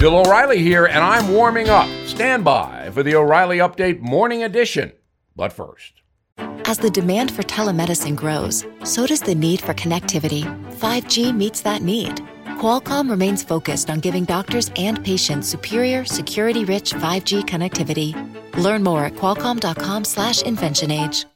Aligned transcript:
Bill 0.00 0.16
O'Reilly 0.16 0.62
here, 0.62 0.86
and 0.86 1.04
I'm 1.04 1.28
warming 1.28 1.68
up. 1.68 1.86
Stand 2.06 2.42
by 2.42 2.88
for 2.94 3.02
the 3.02 3.14
O'Reilly 3.14 3.58
Update 3.58 4.00
Morning 4.00 4.42
Edition. 4.44 4.92
But 5.36 5.52
first, 5.52 6.00
As 6.64 6.78
the 6.78 6.88
demand 6.88 7.30
for 7.30 7.42
telemedicine 7.42 8.16
grows, 8.16 8.64
so 8.82 9.06
does 9.06 9.20
the 9.20 9.34
need 9.34 9.60
for 9.60 9.74
connectivity. 9.74 10.44
5G 10.78 11.36
meets 11.36 11.60
that 11.60 11.82
need. 11.82 12.16
Qualcomm 12.56 13.10
remains 13.10 13.42
focused 13.42 13.90
on 13.90 14.00
giving 14.00 14.24
doctors 14.24 14.70
and 14.76 15.04
patients 15.04 15.48
superior, 15.48 16.06
security-rich 16.06 16.94
5G 16.94 17.42
connectivity. 17.42 18.14
Learn 18.56 18.82
more 18.82 19.04
at 19.04 19.16
qualcomm.com/slash 19.16 20.42
inventionage. 20.44 21.26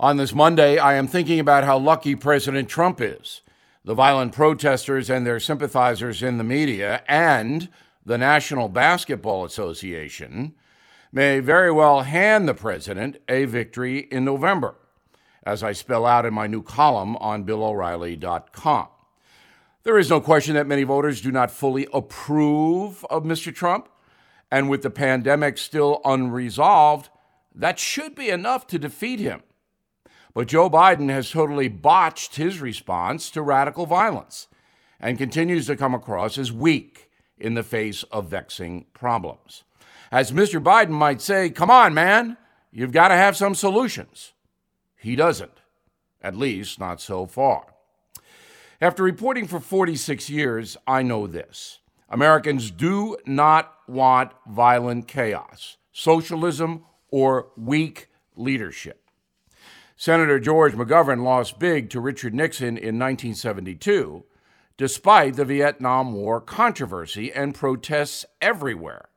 on 0.00 0.16
this 0.16 0.34
Monday, 0.34 0.78
I 0.78 0.94
am 0.94 1.06
thinking 1.06 1.38
about 1.38 1.62
how 1.62 1.78
lucky 1.78 2.16
President 2.16 2.68
Trump 2.68 3.00
is. 3.00 3.42
The 3.84 3.94
violent 3.94 4.32
protesters 4.32 5.10
and 5.10 5.26
their 5.26 5.40
sympathizers 5.40 6.22
in 6.22 6.38
the 6.38 6.44
media 6.44 7.02
and 7.08 7.68
the 8.06 8.16
National 8.16 8.68
Basketball 8.68 9.44
Association 9.44 10.54
may 11.10 11.40
very 11.40 11.72
well 11.72 12.02
hand 12.02 12.46
the 12.46 12.54
president 12.54 13.16
a 13.28 13.44
victory 13.44 13.98
in 13.98 14.24
November, 14.24 14.76
as 15.44 15.64
I 15.64 15.72
spell 15.72 16.06
out 16.06 16.24
in 16.24 16.32
my 16.32 16.46
new 16.46 16.62
column 16.62 17.16
on 17.16 17.42
BillO'Reilly.com. 17.44 18.86
There 19.82 19.98
is 19.98 20.10
no 20.10 20.20
question 20.20 20.54
that 20.54 20.68
many 20.68 20.84
voters 20.84 21.20
do 21.20 21.32
not 21.32 21.50
fully 21.50 21.88
approve 21.92 23.04
of 23.10 23.24
Mr. 23.24 23.52
Trump, 23.52 23.88
and 24.48 24.70
with 24.70 24.82
the 24.82 24.90
pandemic 24.90 25.58
still 25.58 26.00
unresolved, 26.04 27.08
that 27.52 27.80
should 27.80 28.14
be 28.14 28.30
enough 28.30 28.68
to 28.68 28.78
defeat 28.78 29.18
him. 29.18 29.42
But 30.34 30.48
Joe 30.48 30.70
Biden 30.70 31.10
has 31.10 31.30
totally 31.30 31.68
botched 31.68 32.36
his 32.36 32.60
response 32.60 33.30
to 33.30 33.42
radical 33.42 33.86
violence 33.86 34.48
and 34.98 35.18
continues 35.18 35.66
to 35.66 35.76
come 35.76 35.94
across 35.94 36.38
as 36.38 36.50
weak 36.52 37.10
in 37.36 37.54
the 37.54 37.62
face 37.62 38.02
of 38.04 38.28
vexing 38.28 38.86
problems. 38.94 39.64
As 40.10 40.32
Mr. 40.32 40.62
Biden 40.62 40.90
might 40.90 41.20
say, 41.20 41.50
come 41.50 41.70
on, 41.70 41.92
man, 41.92 42.36
you've 42.70 42.92
got 42.92 43.08
to 43.08 43.14
have 43.14 43.36
some 43.36 43.54
solutions. 43.54 44.32
He 44.96 45.16
doesn't, 45.16 45.60
at 46.22 46.36
least 46.36 46.78
not 46.78 47.00
so 47.00 47.26
far. 47.26 47.74
After 48.80 49.02
reporting 49.02 49.46
for 49.46 49.60
46 49.60 50.30
years, 50.30 50.76
I 50.86 51.02
know 51.02 51.26
this 51.26 51.80
Americans 52.08 52.70
do 52.70 53.16
not 53.26 53.72
want 53.88 54.32
violent 54.46 55.08
chaos, 55.08 55.76
socialism, 55.92 56.84
or 57.08 57.48
weak 57.56 58.08
leadership. 58.36 59.01
Senator 59.96 60.40
George 60.40 60.72
McGovern 60.72 61.22
lost 61.22 61.58
big 61.58 61.90
to 61.90 62.00
Richard 62.00 62.34
Nixon 62.34 62.76
in 62.76 62.98
1972, 62.98 64.24
despite 64.76 65.36
the 65.36 65.44
Vietnam 65.44 66.14
War 66.14 66.40
controversy 66.40 67.32
and 67.32 67.54
protests 67.54 68.24
everywhere. 68.40 69.08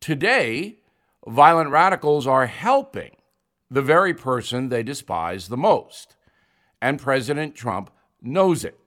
Today, 0.00 0.80
violent 1.26 1.70
radicals 1.70 2.26
are 2.26 2.46
helping 2.46 3.12
the 3.70 3.82
very 3.82 4.12
person 4.12 4.68
they 4.68 4.82
despise 4.82 5.48
the 5.48 5.56
most. 5.56 6.16
And 6.82 7.00
President 7.00 7.54
Trump 7.54 7.90
knows 8.20 8.64
it. 8.64 8.78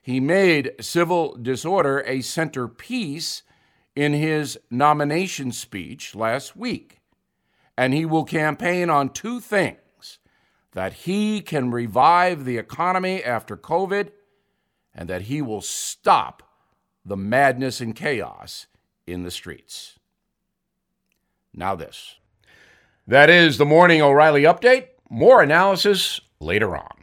He 0.00 0.18
made 0.18 0.72
civil 0.80 1.36
disorder 1.36 2.02
a 2.06 2.22
centerpiece 2.22 3.42
in 3.94 4.14
his 4.14 4.58
nomination 4.70 5.52
speech 5.52 6.14
last 6.14 6.56
week. 6.56 7.00
And 7.76 7.92
he 7.92 8.04
will 8.06 8.24
campaign 8.24 8.88
on 8.88 9.10
two 9.10 9.40
things 9.40 9.78
that 10.72 10.92
he 10.92 11.40
can 11.40 11.70
revive 11.70 12.44
the 12.44 12.58
economy 12.58 13.22
after 13.22 13.56
COVID 13.56 14.10
and 14.94 15.08
that 15.08 15.22
he 15.22 15.42
will 15.42 15.60
stop 15.60 16.42
the 17.04 17.16
madness 17.16 17.80
and 17.80 17.94
chaos 17.94 18.66
in 19.06 19.22
the 19.22 19.30
streets. 19.30 19.98
Now, 21.54 21.74
this. 21.74 22.16
That 23.06 23.28
is 23.28 23.58
the 23.58 23.66
Morning 23.66 24.00
O'Reilly 24.00 24.42
Update. 24.42 24.86
More 25.10 25.42
analysis 25.42 26.20
later 26.40 26.76
on. 26.76 27.01